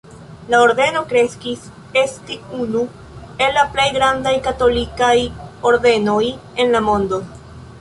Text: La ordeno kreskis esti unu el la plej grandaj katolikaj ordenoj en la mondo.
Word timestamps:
La 0.51 0.59
ordeno 0.67 1.01
kreskis 1.09 1.67
esti 2.03 2.37
unu 2.61 2.81
el 3.47 3.53
la 3.59 3.67
plej 3.75 3.87
grandaj 3.99 4.33
katolikaj 4.49 5.13
ordenoj 5.73 6.21
en 6.65 6.75
la 6.79 6.83
mondo. 6.89 7.23